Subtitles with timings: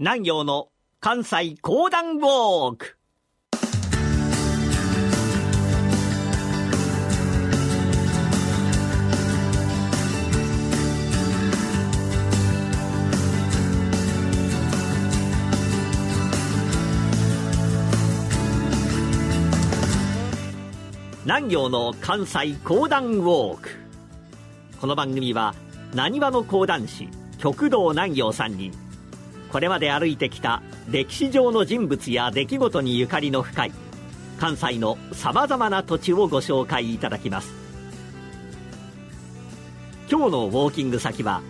[0.00, 0.68] 南陽の
[1.00, 2.96] 関西講談ウォーク。
[21.24, 23.70] 南陽の関西講談ウォーク。
[24.80, 25.56] この番組は
[25.92, 27.08] なにわの講談師
[27.38, 28.70] 極道南陽さんに
[29.50, 33.72] これまで歩いてきた歴史上の人物や出来事にゆかりの深い
[34.38, 37.52] 関西のさまざまな土地をご紹介いただきます
[40.10, 41.42] 今日のウォーキング先は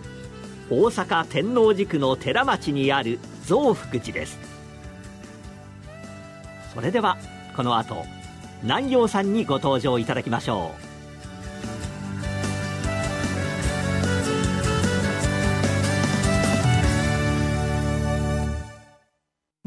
[0.69, 4.37] 大阪天王寺区の寺町にある増福寺です
[6.73, 7.17] それでは
[7.55, 8.05] この後
[8.63, 10.88] 南陽さんにご登場いただきましょう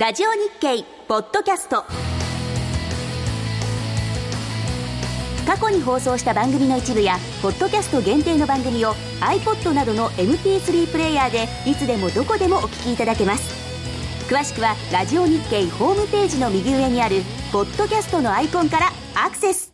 [0.02, 1.84] ラジオ日経ポッドキャスト。
[5.46, 13.54] 過去に放送した番組の一部やポッドキャスト限定の番組を iPod などの MP3 プレイヤーでいつでもどこでもお聞きいただけます。
[14.28, 17.22] 詳しくはラジオ日経ホームページの右上にある
[17.52, 19.72] ポッドキャストのアイコンからアクセス。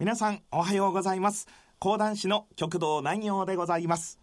[0.00, 1.46] 皆さんおはようございます。
[1.78, 4.18] 講談師の極道南陽でございます。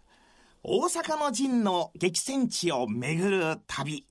[0.62, 4.04] 大阪の陣の激戦地を巡る旅。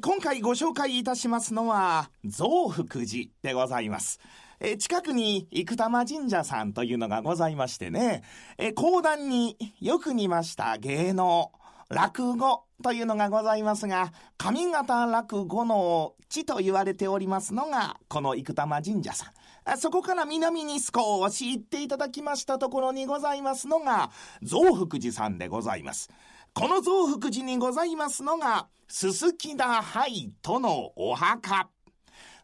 [0.00, 4.20] 今回ご紹介いたしますのは増福寺でございます
[4.58, 8.22] え近くに生玉神社さんというのがございましてね
[8.56, 11.52] え講談によく似ました芸能
[11.92, 19.26] 落語というのがございますが、上方落語の地と言われておりますのが、この生玉神社さ
[19.74, 19.78] ん。
[19.78, 24.10] そこから南に少し行っていただきましたところにございますのが、
[24.42, 26.10] 増福寺さんでございます。
[26.54, 31.70] この増福寺にございますのが、すすきだはいとのお墓。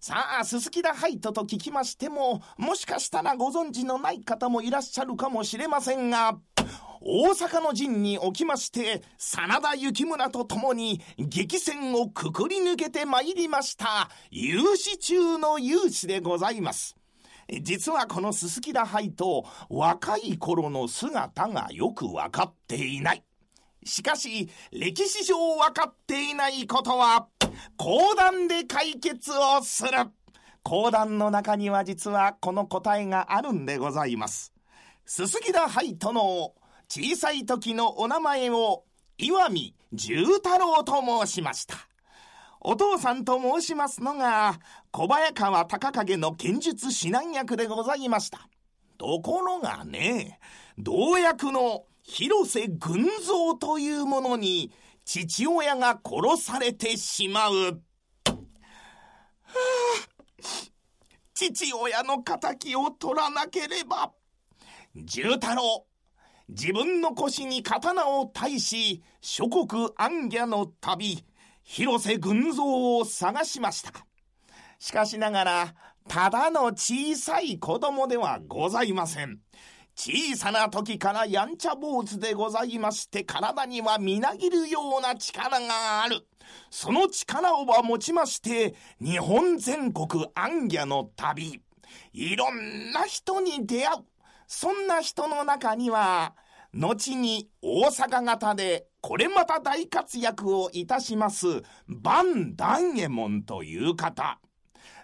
[0.01, 6.39] さあ、すすきだハイトと聞きましても、もしかしたらご存知のない方もいらっしゃるかもしれませんが、
[7.02, 16.97] 大阪の陣におきまして、真田幸村と共に激戦をくくり抜けてまいりました、勇士中の勇士でございます。
[17.61, 23.23] 実はこのすすきだ灰と若い頃の姿がよくわかっていない。
[23.84, 27.28] しかし、歴史上わかっていないことは、
[27.77, 29.90] 講談で解決をする。
[30.62, 34.52] 講談の中には実はこの答えがあるんでございます。
[35.06, 36.52] すすきだ灰との
[36.88, 38.84] 小さい時のお名前を
[39.17, 41.74] 岩見十太郎と申しました。
[42.61, 44.58] お父さんと申しますのが
[44.90, 48.48] 小早川隆景の剣術指南役でございました。
[48.98, 50.38] ところがね、
[50.77, 54.73] 同役の広瀬群像というものに
[55.05, 57.52] 父親が殺されてしまう。
[57.52, 57.74] は
[58.27, 58.35] あ、
[61.35, 64.13] 父親の仇を取らなければ。
[64.97, 65.86] 十太郎、
[66.48, 71.24] 自分の腰に刀を対し、諸国暗夜の旅、
[71.63, 73.92] 広瀬群像を探しました。
[74.79, 75.74] しかしながら、
[76.08, 79.41] ただの小さい子供ではございません。
[79.98, 86.25] 小さな時からやんちゃ坊主でございまして、体にはみなぎるような力がある。
[86.70, 91.61] その力をは持ちまして、日本全国暗夜の旅、
[92.13, 94.05] いろんな人に出会う。
[94.47, 96.36] そんな人の中には、
[96.73, 104.39] 後に大阪型でこれまた大活躍をいたします、万段右衛門という方。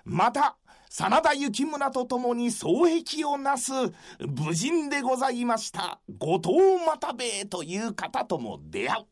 [0.05, 0.57] また、
[0.97, 3.73] 真田幸村と共に双璧をなす
[4.21, 6.51] 武人でございました後藤
[6.87, 9.05] 又兵衛という方とも出会う。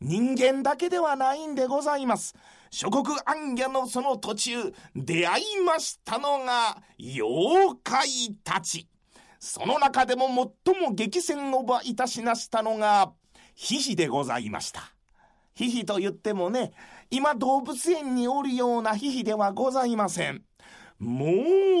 [0.00, 2.34] 人間だけではないんでございます。
[2.70, 8.08] 諸国暗夜のその途中、出会いましたのが妖怪
[8.42, 8.88] たち。
[9.38, 10.26] その中でも
[10.64, 13.12] 最も激戦をばいたしなしたのが、
[13.54, 14.80] ヒヒでございました。
[15.54, 16.72] ヒヒと言ってもね、
[17.10, 20.42] 今動物園におるようなヒヒではございません。
[20.98, 21.26] も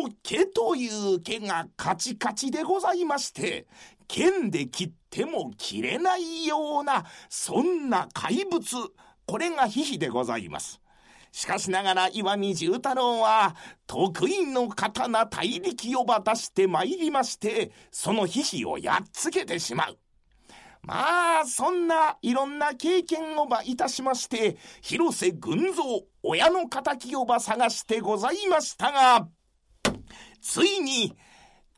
[0.08, 3.66] う毛という毛がカチカチでございまして、
[4.08, 8.64] 剣で切っても切れないような、そんな怪物、
[9.26, 10.80] これがヒヒでございます。
[11.32, 13.54] しかしながら岩見十太郎は
[13.86, 19.98] 得意の刀大力をば出してまいりましてそのヒヒをやっつけてしまう。
[20.86, 25.82] まあそんないろんな経験をばいたしまして広瀬群像
[26.22, 29.28] 親の敵をば探してございましたが
[30.40, 31.16] ついに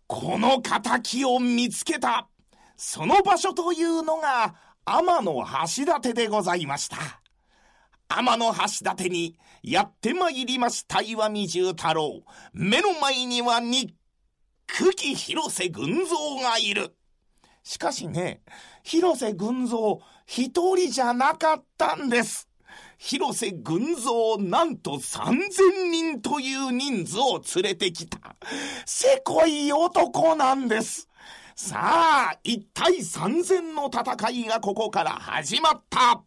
[0.07, 2.29] この敵を見つけた
[2.77, 5.45] その場所というのが天の
[5.77, 6.97] 橋立でございました。
[8.09, 12.23] 天の橋立にやってまいりました岩見重太郎。
[12.55, 13.95] 目の前にはに
[14.67, 16.98] 久喜広瀬群像がいる。
[17.69, 18.41] しかしね、
[18.83, 22.49] 広瀬群像一人じゃなかったんです。
[22.97, 28.37] 広瀬群像なんと3000人という人数を連れてきた、
[28.87, 31.11] せこい男なんです。
[31.57, 36.23] さあ、一対三千の戦いがここから始まった。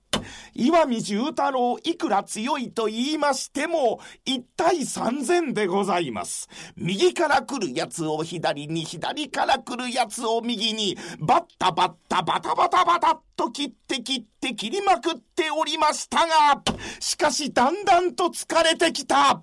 [0.53, 6.49] 岩見重太郎いくら強いと言いましても、一対三千でございます。
[6.75, 16.61] 右から来るやつを左に、左から来るやつを右に、バッタバッタバタバタバタっと切って切って切りまくっておりましたが、
[16.99, 19.41] しかしだんだんと疲れてきた。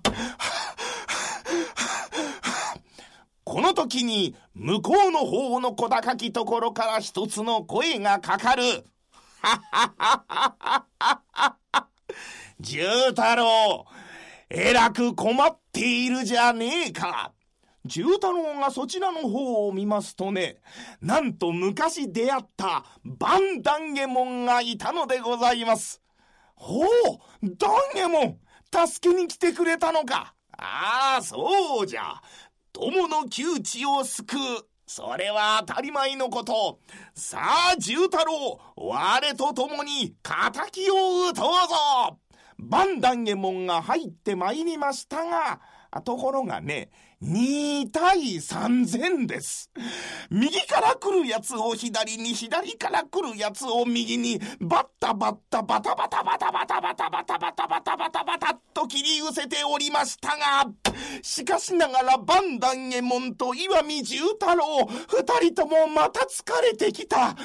[3.43, 8.85] この時に向こうの方の小高きところから一つの声がかかる。
[9.41, 11.87] はははははは
[12.59, 13.85] 重太郎、
[14.49, 17.31] えらく困っているじゃねえか。
[17.85, 20.57] 重太郎がそちらの方を見ますとね、
[21.01, 26.01] なんと昔出会ったバンダンゲモンがいたのでございます。
[26.55, 26.87] ほう、
[27.43, 28.39] ダンゲモン、
[28.87, 30.35] 助けに来てくれたのか。
[30.51, 32.21] ああ、そうじゃ。
[32.73, 34.68] 友の窮地を救う。
[34.91, 36.79] それは当たり前のこと。
[37.13, 42.17] さあ、重太郎、我と共に仇を討とうぞ
[42.57, 45.61] 万段右衛門が入って参りましたが、
[46.03, 46.91] ところがね、
[47.23, 49.71] 2対3000です。
[50.29, 60.69] 右から来るやつを左に、左から来るやつを右に、バッタバッタバタバタバタバタバタバタバタバタバタバタと切り失せておりましたが、
[61.21, 67.35] しかしながら万段右衛門と岩見重太郎、二人ともまた疲れてきた。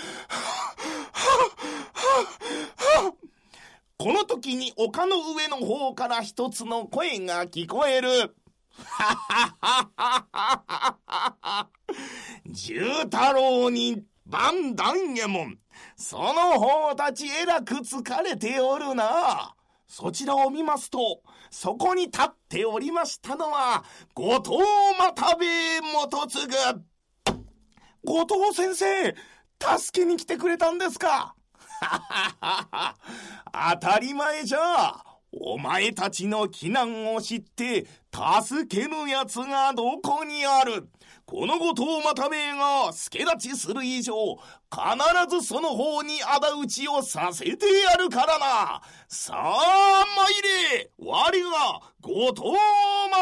[4.04, 8.36] この時に丘の上の方から一つの声が聞こえる。
[8.76, 9.16] は
[9.56, 11.68] はは
[12.50, 15.56] 重太郎に万段右衛門。
[15.96, 19.54] その方たちえらく疲れておるな。
[19.88, 24.58] そちらを見ますと、そこに立っておりましたのは、後藤
[24.98, 25.46] 又兵
[25.76, 26.46] 衛元次。
[28.04, 29.16] 後藤先生、
[29.78, 31.34] 助けに来てくれたんですか？
[33.52, 35.04] 当たり前じゃ。
[35.36, 40.88] お前たちの避難を知って、助けぬ奴がどこにある
[41.26, 44.14] この後藤又兵衛が助立ちする以上、
[44.70, 48.82] 必ずその方に仇討ちをさせてやるからな。
[49.08, 52.42] さあ、参れ我が後藤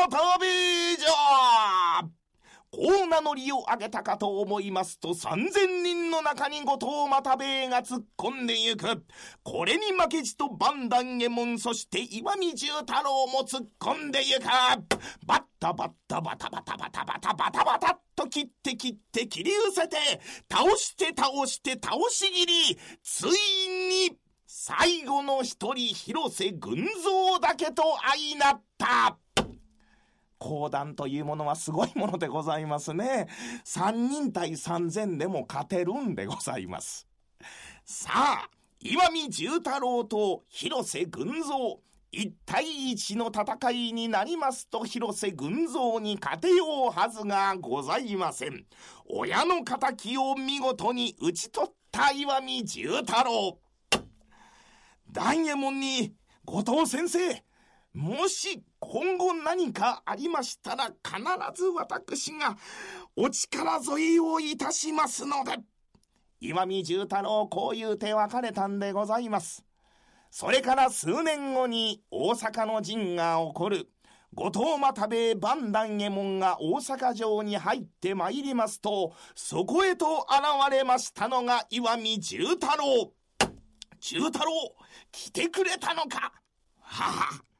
[0.08, 2.21] 又兵衛じゃ
[2.74, 9.04] こう名乗りを上げたかと思いますと、三千人の中に後藤又兵衛が突っ込んでゆく。
[9.42, 14.44] これに負けじと万段右衛門、そして岩見重太郎も突っ込んでゆく。
[15.26, 19.98] バッタバッタバタバタバタバタバタバタっと切って切って切り失せて、
[20.50, 24.16] 倒して倒して倒し切り、ついに、
[24.46, 29.19] 最後の一人広瀬群像だけと相なった。
[30.43, 33.29] 講談というものはすごいものでございますね。
[33.62, 37.06] 三人対三千でも勝てるんでございます。
[37.85, 38.50] さあ、
[38.81, 41.79] 岩見重太郎と広瀬群像、
[42.11, 48.67] 一対一の戦いになりますと広瀬群像に勝てようはずがございません。
[49.08, 53.61] 親の敵を見事に討ち取った岩見重太郎。
[55.08, 57.44] ダイヤモンに、後藤先生、
[57.94, 61.20] もし今後何かありましたら必
[61.55, 62.56] ず私が
[63.17, 65.58] お力添えをいたしますので。
[66.41, 69.65] 岩見重太郎こういう手別れたんでございます。
[70.31, 73.89] それから数年後に大阪の陣が起こる。
[74.34, 83.13] 後藤又兵衛万段右衛門が大阪城に入ってまいりますと、そこへと現れましたのが岩見重太郎。
[84.01, 84.75] 重太郎、
[85.13, 86.32] 来てくれたのか
[86.81, 87.52] はは。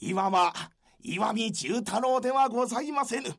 [0.00, 0.54] 今は
[1.00, 3.34] 岩見重太郎ではございませぬ。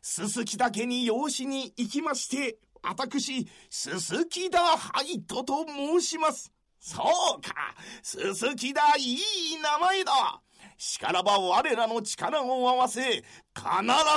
[0.00, 6.52] すすきだけに養子に行きまして、私、すすきだはいとと申します。
[6.80, 7.02] そ
[7.38, 7.54] うか、
[8.02, 9.16] すすきだいい
[9.62, 10.42] 名前だ。
[10.76, 13.22] しからば我らの力を合わせ、必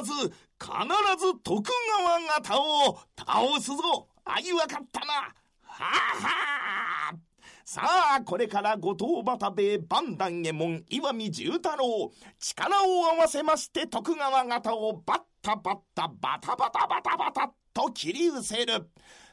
[0.04, 0.14] ず、
[0.60, 0.74] 必
[1.20, 4.08] ず徳川方を倒すぞ。
[4.24, 5.14] あいわかったな。
[5.14, 5.34] は
[5.68, 6.30] あは
[7.12, 7.35] あ。
[7.68, 18.92] さあ、これから後藤又兵衛、万段右衛門、岩見重太郎、力を合わせまして徳川方をバッタバッタバタバタバタバタと切り失せる。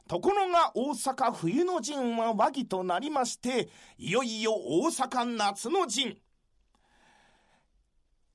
[0.08, 6.16] ところが大阪冬の陣は和議となりましていよいよ大阪夏の陣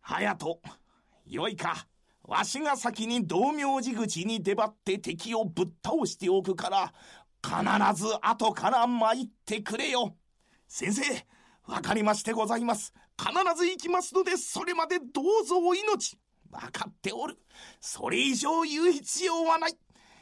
[0.01, 0.59] 隼人
[1.25, 1.87] よいか
[2.23, 6.93] わしが先に道明寺口に出張って敵をぶっ倒しておくから
[7.47, 10.17] 必ず後から参ってくれよ。
[10.67, 11.01] 先生
[11.65, 12.93] わかりましてございます。
[13.17, 16.17] 必ず行きますのでそれまでどうぞお命。
[16.51, 17.37] 分かっておる。
[17.79, 19.77] それ以上言う必要はない。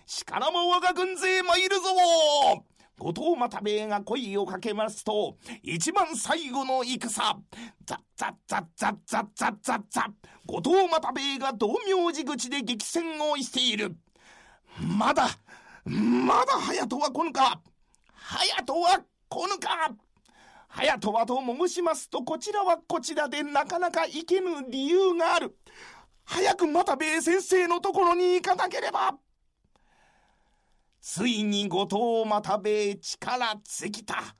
[0.05, 1.83] しからも我が軍勢参るぞ。
[2.97, 7.09] 後藤又兵衛が声をかけますと一番最後の戦。
[7.85, 10.05] ザッザッザッザッザッザッザッザッ。
[10.45, 13.97] 後藤又兵衛が道明寺口で激戦をしている。
[14.79, 15.27] まだ
[15.85, 17.61] まだ隼人は来ぬか。
[18.15, 19.95] 隼人は来ぬか。
[20.69, 25.57] 隼人はと申しますとこちらはこちらでなかなか行けぬ理由がある。
[26.25, 29.15] 早く又兵衛先生のところに行かなければ。
[31.01, 34.35] ついに後藤又兵衛力尽きた。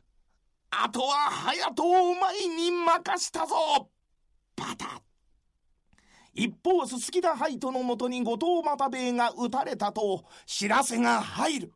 [0.72, 3.56] あとは隼人をお前に任したぞ。
[4.56, 5.15] パタッ
[6.36, 11.72] 一方すすきだ隼人のもとに後藤又兵衛が撃たれたと知らせが入る。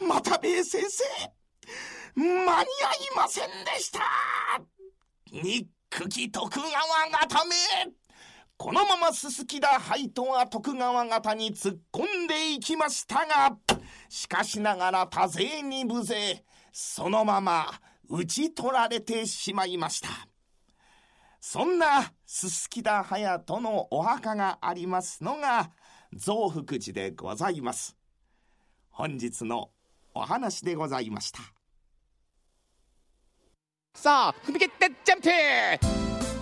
[0.00, 1.04] 又兵衛先生
[2.14, 2.66] 間に合い
[3.14, 4.00] ませんでした。
[5.30, 6.70] 憎き徳川
[7.28, 7.54] 方め。
[8.56, 13.56] このまますすきだハイトは徳川方に突っ込んでいきましたが
[14.08, 17.70] しかしながら多勢に無勢そのまま
[18.08, 20.08] 討ち取られてしまいました。
[21.40, 25.70] そんなすすきだ隼人のお墓がありますのが
[26.14, 27.96] 増福寺でございます。
[28.90, 29.70] 本日の
[30.12, 31.40] お話でございました。
[33.94, 35.30] さあ踏み切ってジャンプ！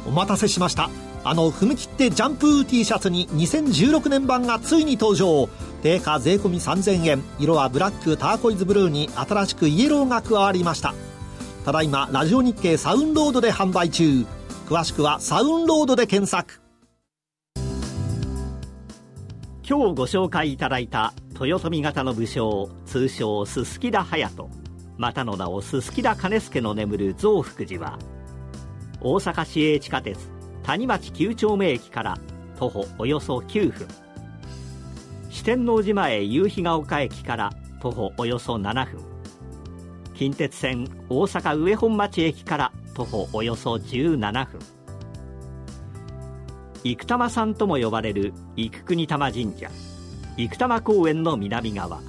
[0.08, 0.90] お待たせしました。
[1.22, 5.48] あの踏み切ってジャンプ T シャツに2016年版がついに登場。
[5.84, 10.94] 定価税込3000円色はブラックターコイズブルーに新しくイエローが加わりました。
[11.64, 14.26] ただいまラジオ日経サウンロードで販売中
[14.66, 16.61] 詳しくはサウンロードで検索。
[19.62, 24.50] 今日ご紹介いただいた豊臣型の武将通称すすきだ隼人。
[24.99, 27.99] またの名をすすきだ兼助の眠る増福寺は
[29.00, 30.18] 大阪市営地下鉄
[30.64, 32.18] 谷町9丁目駅から
[32.58, 33.87] 徒歩およそ9分。
[35.30, 39.00] 四天王寺前夕日が丘駅から徒歩およそ7分。
[40.16, 44.58] 近鉄線大阪上本町駅から徒歩およそ17分。
[46.82, 49.70] 生玉さんとも呼ばれる生国玉神社。
[50.38, 52.00] 生玉公園の南側。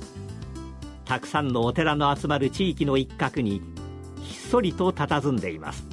[1.03, 3.62] たくさんのお寺の集まる地域の一角に
[4.22, 5.84] ひっそりと佇んでいます。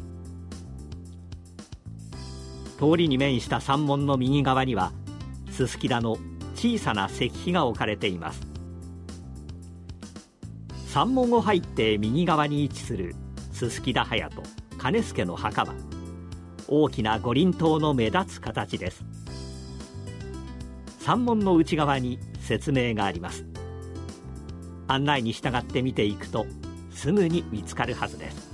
[2.79, 4.93] 通りに面した山門の右側には
[5.51, 6.19] すすき田の
[6.55, 8.47] 小さな石碑が置かれています。
[10.93, 13.17] 山門を入って右側に位置する
[13.51, 15.73] すすき田隼人兼助の墓は
[16.69, 19.03] 大きな五輪塔の目立つ形です。
[21.01, 23.47] 山門の内側に説明があります。
[24.87, 26.45] 案内に従って見ていくと
[26.91, 28.51] すぐに見つかるはずです。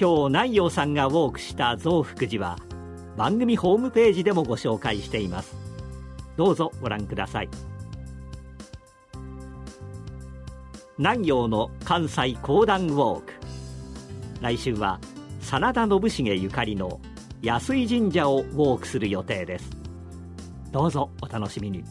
[0.00, 2.58] 今日南陽さんがウォークした増福寺は
[3.18, 5.54] 番組ホームページでもご紹介しています。
[6.38, 7.50] どうぞご覧ください。
[10.98, 13.32] 南陽の関西講談ウォーク。
[14.40, 14.98] 来週は
[15.40, 17.00] 真田信繁ゆかりの
[17.40, 19.70] 安井神社をウォークする予定です。
[20.72, 21.84] どうぞお楽しみに。